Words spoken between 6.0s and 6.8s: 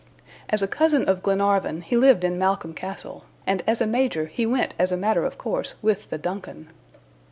the DUNCAN.